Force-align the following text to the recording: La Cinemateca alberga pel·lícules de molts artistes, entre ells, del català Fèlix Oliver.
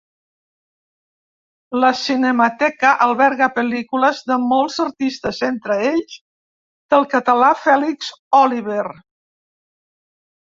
La 1.81 1.89
Cinemateca 1.97 2.93
alberga 3.05 3.49
pel·lícules 3.57 4.21
de 4.31 4.37
molts 4.45 4.79
artistes, 4.85 5.41
entre 5.49 5.77
ells, 5.91 6.15
del 6.95 7.05
català 7.13 7.51
Fèlix 7.67 8.09
Oliver. 8.39 8.87